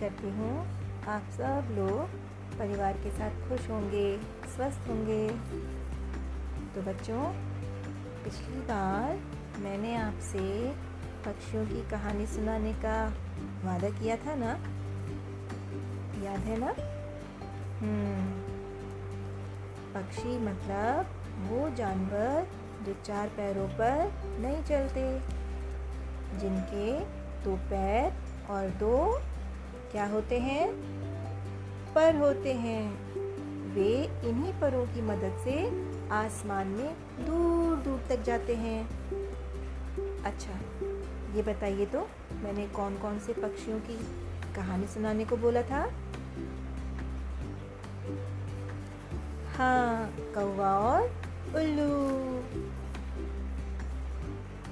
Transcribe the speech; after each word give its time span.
करती 0.00 0.30
हूँ। 0.30 0.80
आप 1.08 1.22
सब 1.30 1.68
लोग 1.70 2.08
परिवार 2.58 2.92
के 2.92 3.10
साथ 3.10 3.30
खुश 3.30 3.70
होंगे, 3.70 4.18
स्वस्थ 4.56 4.88
होंगे। 4.88 5.28
तो 6.74 6.82
बच्चों, 6.82 7.32
पिछली 8.24 8.60
बार 8.60 9.20
मैंने 9.60 9.96
आपसे 9.96 10.68
पक्षियों 11.24 11.66
की 11.66 11.90
कहानी 11.90 12.26
सुनाने 12.26 12.72
का 12.72 13.12
वादा 13.64 13.90
किया 13.90 14.16
था 14.16 14.34
ना? 14.34 14.52
याद 16.24 16.40
है 16.40 16.58
ना? 16.58 16.74
हम्म। 17.80 18.50
पक्षी 19.94 20.38
मतलब 20.38 21.06
वो 21.48 21.70
जानवर 21.70 22.46
जो 22.86 22.96
चार 23.04 23.28
पैरों 23.28 23.68
पर 23.68 24.12
नहीं 24.40 24.64
चलते, 24.64 25.20
जिनके 26.38 27.00
दो 27.44 27.56
पैर 27.56 28.12
और 28.50 28.68
दो 28.68 29.20
क्या 29.90 30.06
होते 30.06 30.38
हैं? 30.38 30.72
पर 31.94 32.16
होते 32.16 32.54
हैं। 32.54 33.10
वे 33.74 34.20
इन्हीं 34.28 34.52
परों 34.60 34.86
की 34.86 35.02
मदद 35.02 35.40
से 35.44 35.56
आसमान 36.08 36.66
में 36.66 36.94
दूर 37.26 37.76
दूर 37.76 38.00
तक 38.08 38.22
जाते 38.22 38.54
हैं। 38.54 38.88
अच्छा 40.22 40.52
ये 41.34 41.42
बताइए 41.42 41.86
तो 41.86 42.08
मैंने 42.42 42.66
कौन 42.66 42.96
कौन 42.96 43.18
से 43.18 43.32
पक्षियों 43.32 43.80
की 43.80 43.98
कहानी 44.54 44.86
सुनाने 44.86 45.24
को 45.24 45.36
बोला 45.36 45.62
था? 45.62 45.92
हाँ 49.56 50.14
कौवा 50.34 50.78
और 50.78 51.02
उल्लू। 51.56 51.90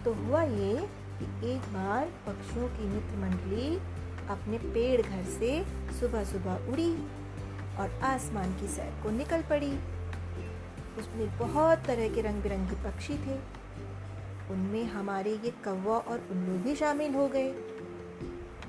तो 0.04 0.12
हुआ 0.12 0.42
ये 0.42 0.88
कि 1.18 1.50
एक 1.52 1.60
बार 1.60 2.06
पक्षियों 2.26 2.68
की 2.68 2.84
मित्र 2.84 3.16
मंडली 3.16 3.97
अपने 4.30 4.58
पेड़ 4.58 5.02
घर 5.02 5.24
से 5.24 5.64
सुबह 6.00 6.24
सुबह 6.24 6.70
उड़ी 6.70 6.92
और 7.76 8.00
आसमान 8.02 8.58
की 8.60 8.68
सैर 8.68 8.92
को 9.02 9.10
निकल 9.10 9.42
पड़ी। 9.42 9.72
उसमें 10.98 11.38
बहुत 11.38 11.78
तरह 11.78 12.08
के 12.14 12.20
रंग 12.20 12.42
बिरंगे 12.42 12.76
पक्षी 12.84 13.14
थे। 13.14 13.38
उनमें 14.50 14.84
हमारे 14.84 15.30
ये 15.30 15.50
कौवा 15.50 15.98
और 15.98 16.28
उल्लू 16.30 16.58
भी 16.58 16.74
शामिल 16.76 17.14
हो 17.14 17.28
गए। 17.28 17.50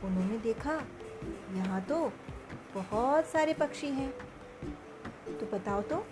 उन्होंने 0.04 0.38
देखा, 0.38 0.82
यहाँ 1.56 1.82
तो 1.82 2.12
बहुत 2.76 3.26
सारे 3.26 3.54
पक्षी 3.54 3.88
हैं। 3.88 4.14
तो 5.40 5.58
बताओ 5.58 5.82
तो 5.82 6.06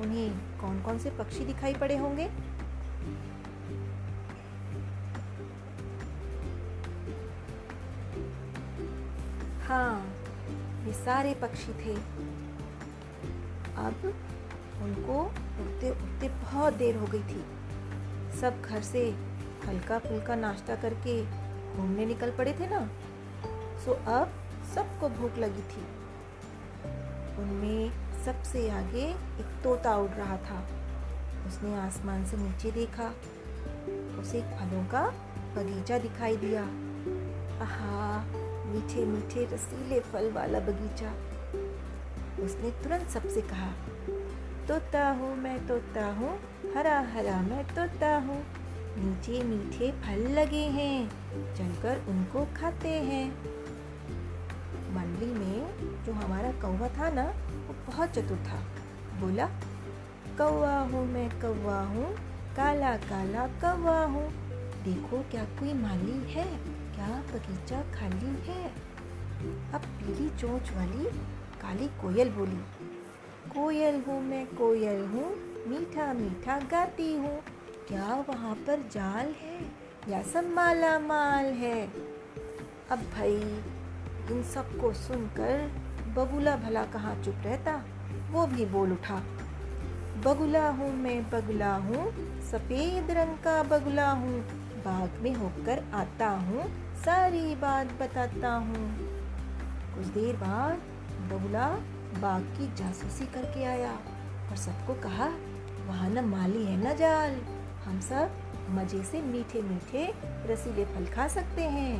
उन्हें 0.00 0.58
कौन 0.60 0.82
कौन 0.82 0.98
से 0.98 1.10
पक्षी 1.10 1.44
दिखाई 1.44 1.74
पड़े 1.74 1.96
होंगे? 1.96 2.28
हाँ 9.68 10.14
ये 10.86 10.92
सारे 10.92 11.34
पक्षी 11.34 11.72
थे। 11.72 11.94
अब 13.76 14.14
उनको 14.82 15.22
उड़ते 15.62 15.90
उड़ते 15.90 16.28
बहुत 16.28 16.74
देर 16.74 16.96
हो 16.96 17.06
गई 17.06 17.22
थी। 17.22 17.44
सब 18.40 18.62
घर 18.62 18.82
से 18.82 19.14
हल्का 19.66 19.98
फुल्का 19.98 20.34
नाश्ता 20.34 20.76
करके 20.76 21.24
घूमने 21.76 22.06
निकल 22.06 22.30
पड़े 22.30 22.52
थे 22.52 22.66
ना? 22.66 22.90
सो 23.84 23.92
अब 23.92 24.32
सबको 24.74 25.08
भूख 25.08 25.38
लगी 25.38 25.62
थी। 25.62 25.84
उनमें 27.42 27.90
सबसे 28.24 28.70
आगे 28.70 29.06
एक 29.40 29.60
तोता 29.64 29.96
उड़ 29.96 30.10
रहा 30.10 30.36
था। 30.36 30.66
उसने 31.46 31.80
आसमान 31.80 32.24
से 32.24 32.36
नीचे 32.36 32.70
देखा। 32.70 33.14
उसे 34.20 34.42
फलों 34.42 34.84
का 34.84 35.02
बगीचा 35.56 35.98
दिखाई 35.98 36.36
दिया। 36.36 36.62
आहा 37.64 38.37
मीठे 38.68 39.04
मीठे 39.04 39.44
रसीले 39.44 40.00
फल 40.00 40.30
वाला 40.30 40.60
बगीचा। 40.60 41.12
उसने 42.44 42.70
तुरंत 42.70 43.08
सबसे 43.08 43.40
कहा, 43.40 43.70
तोता 44.68 45.08
हूँ 45.10 45.36
मैं, 45.36 45.66
तोता 45.66 46.06
हूँ, 46.06 46.38
हरा 46.74 46.98
हरा 47.00 47.40
मैं 47.42 47.64
तोता 47.64 48.16
हूँ। 48.16 48.42
नीचे 48.98 49.42
मीठे 49.42 49.90
फल 49.92 50.20
लगे 50.30 50.64
हैं 50.66 51.08
चलकर 51.54 52.04
उनको 52.08 52.44
खाते 52.56 52.88
हैं। 52.88 53.26
मंडली 54.94 55.26
में 55.26 56.04
जो 56.04 56.12
हमारा 56.12 56.52
कौवा 56.52 56.88
था 56.88 57.10
ना, 57.10 57.24
वो 57.66 57.74
बहुत 57.86 58.08
चतुर 58.08 58.38
था। 58.38 58.60
बोला, 59.20 59.46
कौवा 60.38 60.78
हूँ 60.78 61.06
मैं, 61.06 61.28
कौवा 61.40 61.80
हूँ, 61.80 62.14
काला 62.56 62.96
काला 62.96 63.46
कौवा 63.46 64.04
हूँ। 64.04 64.28
देखो 64.84 65.22
क्या 65.30 65.44
कोई 65.44 65.72
माली 65.72 66.20
है। 66.32 66.78
क्या 66.98 67.16
बगीचा 67.32 67.80
खाली 67.94 68.30
है? 68.46 68.70
अब 69.74 69.80
पीली 69.80 70.28
चोंच 70.30 70.70
वाली 70.70 71.04
काली 71.60 71.86
कोयल 72.00 72.30
बोली, 72.30 72.56
कोयल 73.50 74.00
हूँ 74.06 74.20
मैं, 74.22 74.46
कोयल 74.46 75.04
हूँ, 75.06 75.26
मीठा 75.66 76.12
मीठा 76.12 76.58
गाती 76.70 77.12
हूँ। 77.16 77.38
क्या 77.88 78.24
वहाँ 78.28 78.54
पर 78.66 78.80
जाल 78.92 79.32
है 79.40 79.60
या 80.08 80.22
सब 80.22 80.48
माला 80.48 80.98
माल 80.98 81.44
है? 81.52 81.86
अब 82.90 82.98
भाई, 83.14 83.36
इन 84.30 84.42
सबको 84.54 84.92
सुनकर 84.92 85.66
बगुला 86.16 86.56
भला 86.56 86.84
कहाँ 86.84 87.14
चुप 87.22 87.42
रहता? 87.44 87.82
वो 88.30 88.46
भी 88.46 88.66
बोल 88.66 88.92
उठा, 88.92 89.22
बगुला 90.24 90.68
हूँ 90.70 90.92
मैं, 90.96 91.22
बगुला 91.30 91.74
हूँ, 91.76 92.10
सफ़ेद 92.42 93.10
रंग 93.10 93.38
का 93.38 93.62
बगुला 93.62 94.10
हूँ। 94.10 94.40
बाग 94.78 95.22
में 95.22 95.34
होकर 95.34 95.84
आता 95.94 96.28
हूँ 96.28 96.87
सारी 96.98 97.54
बात 97.54 97.92
बताता 97.92 98.48
हूँ। 98.52 98.86
कुछ 99.94 100.06
देर 100.06 100.36
बाद 100.36 100.80
बगुला 101.30 101.68
बाग 102.20 102.42
की 102.56 102.66
जासूसी 102.74 103.26
करके 103.26 103.64
आया 103.64 103.92
और 104.50 104.56
सबको 104.56 104.94
कहा, 104.94 105.28
वहाँ 105.86 106.10
न 106.10 106.24
माली 106.24 106.64
है 106.64 106.76
न 106.76 106.96
जाल। 106.96 107.36
हम 107.84 108.00
सब 108.00 108.30
मज़े 108.70 109.02
से 109.02 109.22
मीठे 109.22 109.62
मीठे 109.62 110.04
रसीले 110.46 110.84
फल 110.84 111.06
खा 111.06 111.28
सकते 111.28 111.62
हैं। 111.62 111.96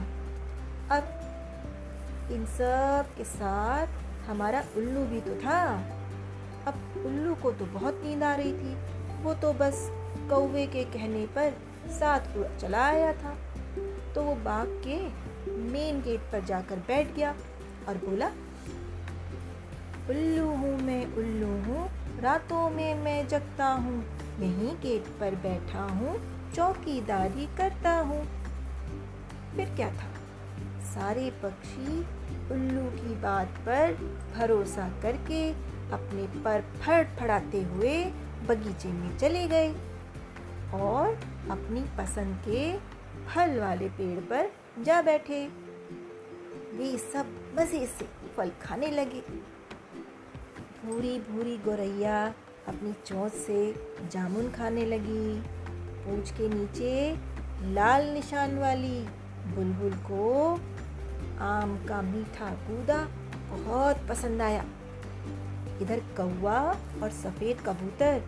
अब 0.89 2.31
इन 2.33 2.47
सब 2.47 3.15
के 3.17 3.25
साथ 3.25 3.87
हमारा 4.29 4.65
उल्लू 4.77 5.05
भी 5.05 5.21
तो 5.21 5.35
था। 5.37 5.63
अब 6.67 7.03
उल्लू 7.07 7.35
को 7.35 7.53
तो 7.53 7.67
बहुत 7.67 8.01
नींद 8.05 8.23
आ 8.23 8.35
रही 8.35 8.53
थी। 8.53 8.77
वो 9.23 9.35
तो 9.35 9.53
बस 9.53 9.89
कौवे 10.31 10.67
के 10.67 10.85
कहने 10.85 11.27
पर 11.27 11.57
साथ 11.91 12.21
चला 12.61 12.85
आया 12.87 13.13
था। 13.13 13.37
तो 14.19 14.23
वो 14.25 14.35
बाग 14.35 14.69
के 14.87 14.97
मेन 15.73 16.01
गेट 16.01 16.21
पर 16.21 16.45
जाकर 16.45 16.77
बैठ 16.77 17.15
गया 17.15 17.35
और 17.89 17.97
बोला, 17.97 18.27
उल्लू 20.11 20.45
हूँ 20.45 20.81
मैं, 20.83 21.07
उल्लू 21.07 21.47
हूँ, 21.47 21.89
रातों 22.21 22.71
में 22.71 22.95
मैं 22.95 23.29
जगता 23.29 23.67
हूँ, 23.67 24.05
यहीं 24.41 24.75
गेट 24.77 25.05
पर 25.21 25.35
बैठा 25.35 25.83
हूँ, 25.83 26.17
चौकीदारी 26.55 27.47
करता 27.57 27.91
हूँ। 28.01 28.25
फिर 29.57 29.69
क्या 29.77 29.91
था? 29.91 30.11
सारे 30.85 31.31
पक्षी 31.31 31.99
उल्लू 32.55 32.85
की 32.91 33.15
बात 33.15 33.49
पर 33.49 33.95
भरोसा 34.37 34.89
करके 35.03 35.51
अपने 35.93 36.27
पर 36.43 36.61
फड़फड़ाते 36.61 37.63
हुए 37.63 38.05
बगीचे 38.49 38.89
में 38.89 39.19
चले 39.19 39.47
गए 39.47 39.73
और 40.75 41.19
अपनी 41.51 41.81
पसंद 41.99 42.37
के 42.49 42.98
फल 43.27 43.59
वाले 43.61 43.89
पेड़ 43.89 44.21
पर 44.21 44.51
जा 44.85 45.01
बैठे। 45.03 45.47
वे 46.75 46.97
सब 46.99 47.27
मज़े 47.59 47.87
से 47.87 48.07
फल 48.37 48.51
खाने 48.63 48.91
लगे। 48.91 49.21
भूरी 50.85 51.19
भूरी 51.21 51.57
गोरैया 51.59 52.27
अपनी 52.69 52.93
चोंच 53.07 53.33
से 53.33 53.61
जामुन 54.13 54.51
खाने 54.51 54.85
लगी। 54.87 55.41
पूछ 56.05 56.31
के 56.31 56.49
नीचे 56.49 57.17
लाल 57.73 58.09
निशान 58.09 58.59
वाली 58.59 58.99
बुलबुल 59.55 59.93
को 60.11 60.53
आम 61.45 61.77
का 61.89 62.03
मीठा 62.03 62.51
कूदा 62.67 62.99
बहुत 63.51 64.09
पसंद 64.09 64.43
आया। 64.43 64.65
इधर 65.83 66.01
कौवा 66.17 66.61
और 67.03 67.11
सफ़ेद 67.11 67.61
कबूतर 67.61 68.23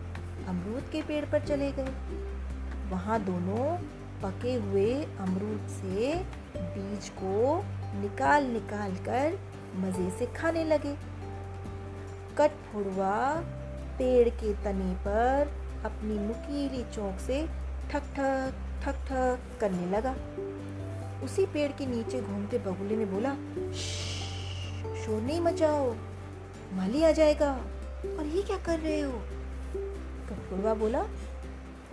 अमरूद 0.47 0.83
के 0.91 1.01
पेड़ 1.01 1.25
पर 1.25 1.45
चले 1.47 1.71
गए। 1.71 1.93
वहाँ 2.89 3.19
दोनों 3.23 3.65
पके 4.23 4.53
हुए 4.55 4.93
अमरूद 5.19 5.67
से 5.71 6.13
बीज 6.57 7.09
को 7.17 7.63
निकाल 8.01 8.45
निकाल 8.47 8.95
कर 9.07 9.39
मज़े 9.75 10.09
से 10.09 10.25
खाने 10.35 10.63
लगे। 10.63 10.95
कटफुड़वा 12.37 13.17
पेड़ 13.97 14.29
के 14.29 14.53
तने 14.63 14.93
पर 15.05 15.51
अपनी 15.85 16.17
नुकीली 16.19 16.83
चौक 16.93 17.19
से 17.19 17.45
ठक 17.91 18.03
ठक 18.15 18.53
ठक 18.83 19.05
ठक 19.07 19.59
करने 19.59 19.89
लगा। 19.91 20.15
उसी 21.23 21.45
पेड़ 21.45 21.71
के 21.71 21.85
नीचे 21.85 22.21
घूमते 22.21 22.57
बगुले 22.57 22.95
ने 22.95 23.05
बोला 23.05 23.33
शोर 25.01 25.21
नहीं 25.21 25.39
मचाओ, 25.41 25.93
माली 26.73 27.03
आ 27.03 27.11
जाएगा। 27.11 27.51
और 28.19 28.25
ये 28.25 28.41
क्या 28.41 28.57
कर 28.57 28.79
रहे 28.79 28.99
हो? 29.01 29.21
कटफुड़वा 30.29 30.73
बोला, 30.73 31.01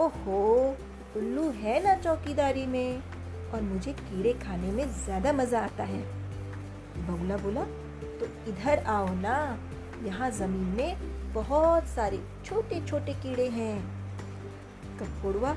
ओहो 0.00 0.76
उल्लू 1.16 1.50
है 1.52 1.82
ना 1.84 1.94
चौकीदारी 1.94 2.66
में? 2.66 3.02
और 3.54 3.62
मुझे 3.62 3.92
कीड़े 3.92 4.32
खाने 4.38 4.70
में 4.72 4.86
ज़्यादा 4.94 5.32
मज़ा 5.32 5.60
आता 5.60 5.84
है। 5.84 6.00
बगुला 6.98 7.36
बोला 7.36 7.62
तो 8.20 8.26
इधर 8.50 8.82
आओ 8.86 9.14
ना। 9.14 9.36
यहाँ 10.04 10.30
ज़मीन 10.30 10.74
में 10.76 11.32
बहुत 11.32 11.86
सारे 11.86 12.20
छोटे 12.44 12.80
छोटे 12.86 13.14
कीड़े 13.14 13.48
हैं। 13.48 13.78
कटपुड़वा 14.98 15.54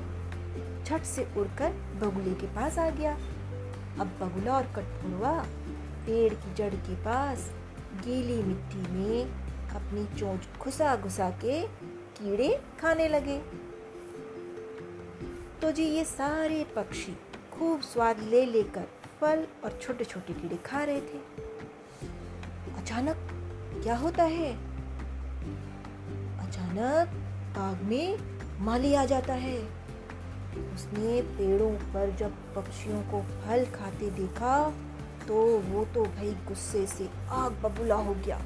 झट 0.84 1.02
से 1.04 1.26
उड़कर 1.36 1.72
बगुले 2.00 2.34
के 2.34 2.46
पास 2.54 2.78
आ 2.78 2.88
गया। 2.90 3.12
अब 4.00 4.16
बगुला 4.20 4.56
और 4.56 4.72
कटपुड़वा 4.76 5.32
पेड़ 6.06 6.32
की 6.34 6.54
जड़ 6.54 6.74
के 6.76 6.94
पास 7.04 7.50
गीली 8.04 8.42
मिट्टी 8.42 8.92
में 8.92 9.24
अपनी 9.74 10.04
चोंच 10.18 10.48
घुसा 10.60 10.94
घुसा 10.96 11.28
के 11.44 11.60
कीड़े 12.16 12.48
खाने 12.80 13.08
लगे। 13.08 13.40
तो 15.62 15.70
जी 15.70 15.84
ये 15.84 16.04
सारे 16.04 16.64
पक्षी 16.76 17.12
खूब 17.52 17.80
स्वाद 17.80 18.20
ले 18.20 18.44
लेकर 18.46 18.86
फल 19.20 19.44
और 19.64 19.78
छोटे 19.82 20.04
छोटे 20.04 20.32
कीड़े 20.32 20.56
खा 20.56 20.82
रहे 20.84 21.00
थे। 21.00 21.18
अचानक 22.78 23.16
क्या 23.82 23.96
होता 23.96 24.22
है? 24.22 24.50
अचानक 26.46 27.12
बाग 27.58 27.82
में 27.82 28.18
माली 28.60 28.94
आ 28.94 29.04
जाता 29.04 29.34
है। 29.34 29.56
उसने 30.74 31.20
पेड़ों 31.38 31.70
पर 31.94 32.16
जब 32.18 32.34
पक्षियों 32.56 33.02
को 33.02 33.22
फल 33.22 33.64
खाते 33.76 34.10
देखा 34.10 34.56
तो 35.28 35.44
वो 35.60 35.84
तो 35.84 36.04
भाई 36.08 36.34
गुस्से 36.48 36.86
से 36.86 37.08
आग 37.30 37.62
बबूला 37.62 38.00
हो 38.00 38.14
गया। 38.16 38.40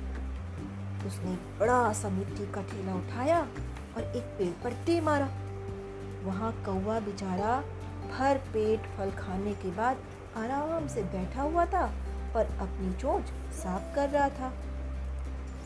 उसने 1.07 1.35
बड़ा 1.59 1.93
सा 1.93 2.09
मिट्टी 2.09 2.53
का 2.53 2.63
ठेला 2.63 2.95
उठाया 2.95 3.41
और 3.97 4.03
एक 4.17 4.23
पेड़ 4.39 4.53
पर 4.65 4.73
दे 4.85 5.01
मारा। 5.01 5.31
वहाँ 6.27 6.53
कौवा 6.67 6.99
बेचारा 7.01 7.57
भर 8.09 8.39
पेट 8.53 8.87
फल 8.97 9.11
खाने 9.19 9.53
के 9.55 9.71
बाद 9.71 9.97
आराम 10.37 10.87
से 10.89 11.03
बैठा 11.13 11.43
हुआ 11.43 11.65
था 11.67 11.85
और 12.37 12.45
अपनी 12.61 12.93
चोंच 12.95 13.33
साफ़ 13.55 13.95
कर 13.95 14.09
रहा 14.09 14.29
था। 14.31 14.53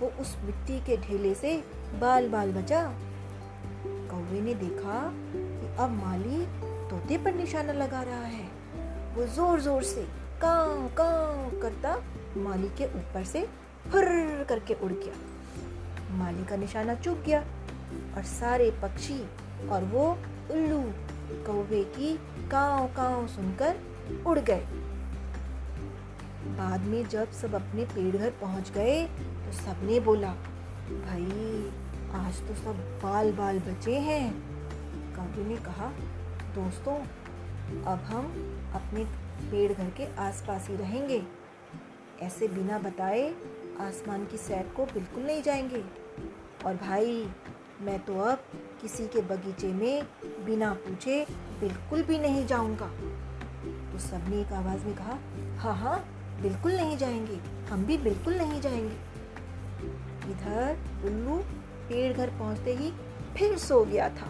वो 0.01 0.11
उस 0.21 0.37
मिट्टी 0.45 0.79
के 0.81 0.97
ढेले 0.99 1.35
से 1.35 1.57
बाल 2.01 2.29
बाल 2.29 2.53
बचा। 2.53 2.83
कौवे 4.11 4.41
ने 4.41 4.55
देखा 4.55 5.01
कि 5.35 5.75
अब 5.83 5.91
माली 5.95 6.45
तोते 6.91 7.19
पर 7.25 7.35
निशाना 7.35 7.73
लगा 7.73 8.03
रहा 8.03 8.25
है। 8.27 8.49
वो 9.15 9.27
ज़ोर 9.27 9.61
ज़ोर 9.61 9.83
से 9.83 10.03
काव 10.43 10.87
काव 10.99 11.59
करता 11.63 11.97
माली 12.37 12.69
के 12.79 12.87
ऊपर 12.99 13.25
से 13.25 13.43
फुर 13.91 14.05
करके 14.49 14.75
उड़ 14.75 14.93
गया। 14.93 16.17
माली 16.19 16.45
का 16.45 16.57
निशाना 16.57 16.95
चुक 16.97 17.19
गया 17.27 17.41
और 18.17 18.25
सारे 18.25 18.71
पक्षी 18.83 19.21
और 19.69 19.85
वो 19.85 20.07
उल्लू। 20.51 20.83
कौवे 21.47 21.85
की 21.85 22.15
काव 22.51 22.87
काव 22.87 23.27
सुनकर 23.27 23.77
उड़ 24.27 24.39
गए। 24.39 24.67
बाद 26.59 26.81
में 26.81 27.09
जब 27.09 27.33
सब 27.33 27.55
अपने 27.55 27.85
पेड़ 27.85 28.17
घर 28.17 28.31
पहुँच 28.31 28.71
गए 28.71 29.07
तो 29.47 29.53
सबने 29.53 30.01
बोला, 30.01 30.33
भाई, 31.07 31.71
आज 32.15 32.49
तो 32.49 32.55
सब 32.55 33.01
बाल 33.03 33.33
बाल 33.33 33.59
बचे 33.59 33.99
हैं। 33.99 34.33
कौवे 35.17 35.45
ने 35.45 35.57
कहा, 35.57 35.93
दोस्तों, 36.55 36.97
अब 37.85 37.99
हम 37.99 38.27
अपने 38.75 39.05
पेड़ 39.51 39.73
घर 39.73 39.91
के 39.91 40.17
आसपास 40.17 40.69
ही 40.69 40.77
रहेंगे। 40.77 41.23
ऐसे 42.23 42.49
बिना 42.49 42.79
बताए 42.79 43.35
आसमान 43.81 44.27
की 44.27 44.37
सैर 44.37 44.67
को 44.77 44.85
बिल्कुल 44.85 45.23
नहीं 45.23 45.43
जाएँगे। 45.43 45.85
और 46.67 46.75
भाई, 46.75 47.31
मैं 47.81 47.99
तो 48.05 48.19
अब 48.19 48.43
किसी 48.83 49.07
के 49.07 49.21
बगीचे 49.21 49.73
में 49.73 50.03
बिना 50.47 50.73
पूछे 50.85 51.25
बिल्कुल 51.61 52.03
भी 52.03 52.19
नहीं 52.19 52.47
जाऊँगा। 52.47 52.87
तो 53.93 53.99
सबने 53.99 54.41
एक 54.41 54.53
आवाज़ 54.53 54.85
में 54.87 54.95
कहा 54.97 55.19
हाँ 55.59 55.75
हाँ 55.77 55.99
बिल्कुल 56.43 56.73
नहीं 56.73 56.97
जाएँगे, 56.99 57.39
हम 57.71 57.85
भी 57.87 57.97
बिल्कुल 57.99 58.35
नहीं 58.35 58.61
जाएँगे। 58.61 59.09
इधर 60.31 61.07
उल्लू 61.07 61.37
पेड़ 61.89 62.13
घर 62.13 62.31
पहुँचते 62.39 62.75
ही 62.75 62.93
फिर 63.37 63.57
सो 63.59 63.85
गया 63.85 64.09
था। 64.11 64.29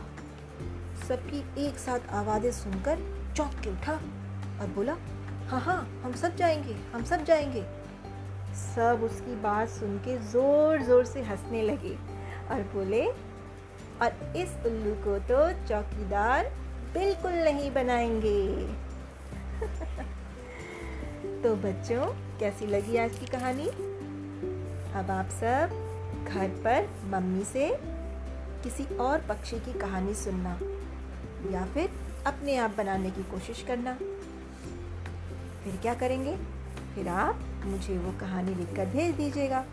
सबकी 1.09 1.45
एक 1.67 1.79
साथ 1.79 2.13
आवाज़ें 2.15 2.51
सुनकर 2.53 2.99
चौंक 3.37 3.55
के 3.65 3.71
उठा 3.71 3.93
और 4.61 4.73
बोला 4.75 4.97
हाँ 5.49 5.61
हाँ 5.61 5.79
हम 6.05 6.13
सब 6.13 6.37
जाएँगे, 6.37 6.77
हम 6.95 7.05
सब 7.05 7.25
जाएँगे। 7.25 7.65
सब 8.57 9.01
उसकी 9.05 9.35
बात 9.43 9.69
सुन 9.69 9.97
के 9.99 10.17
ज़ोर 10.31 10.83
ज़ोर 10.83 11.05
से 11.05 11.23
हंसने 11.23 11.63
लगे 11.63 11.95
और 12.51 12.63
बोले 12.75 13.03
और 14.03 14.35
इस 14.37 14.49
उल्लू 14.67 14.95
को 14.95 15.19
तो 15.19 15.69
चौकीदार 15.69 16.53
बिल्कुल 16.95 17.33
नहीं 17.33 17.73
बनाएँगे। 17.73 18.67
तो 21.43 21.57
बच्चों, 21.57 22.39
कैसी 22.39 22.67
लगी 22.67 22.97
आज 22.97 23.11
की 23.19 23.27
कहानी? 23.27 23.69
अब 24.95 25.11
आप 25.11 25.27
सब 25.27 25.91
घर 26.29 26.49
पर 26.49 26.91
मम्मी 27.05 27.45
से 27.45 27.79
किसी 28.63 28.97
और 28.97 29.21
पक्षी 29.21 29.61
की 29.61 29.79
कहानी 29.79 30.15
सुनना 30.15 30.59
या 31.51 31.65
फिर 31.65 31.91
अपने 32.27 32.57
आप 32.57 32.75
बनाने 32.79 33.11
की 33.11 33.23
कोशिश 33.23 33.63
करना। 33.63 33.95
फिर 35.65 35.79
क्या 35.83 35.95
करेंगे? 35.95 36.37
फिर 36.95 37.09
आप 37.09 37.41
मुझे 37.65 37.99
वो 37.99 38.21
कहानी 38.21 38.55
लिखकर 38.55 38.87
भेज 38.87 39.15
दीजिएगा। 39.15 39.65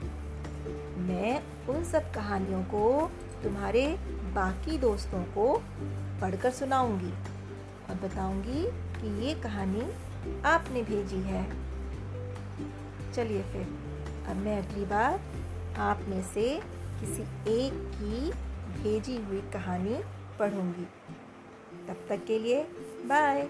मैं 0.98 1.44
उन 1.70 1.84
सब 1.84 2.14
कहानियों 2.14 2.64
को 2.64 3.12
तुम्हारे 3.44 3.98
बाकी 4.38 4.78
दोस्तों 4.78 5.24
को 5.24 5.64
पढ़कर 6.22 6.52
सुनाऊँगी 6.52 7.12
और 7.90 7.96
बताऊँगी 7.96 8.64
कि 8.72 9.28
ये 9.28 9.34
कहानी 9.36 9.82
आपने 10.42 10.84
भेजी 10.84 11.16
है। 11.16 11.44
चलिए 13.14 13.42
फिर, 13.44 13.62
अब 14.30 14.36
मैं 14.36 14.58
अगली 14.60 14.86
बार 14.86 15.20
आप 15.78 16.00
में 16.08 16.22
से 16.24 16.62
किसी 17.00 17.22
एक 17.52 17.74
की 17.96 18.32
भेजी 18.82 19.18
हुई 19.18 19.42
कहानी 19.42 20.00
पढ़ूँगी। 20.40 20.88
तब 21.88 22.06
तक 22.10 22.26
के 22.26 22.40
लिए 22.40 22.64
बाय। 23.06 23.48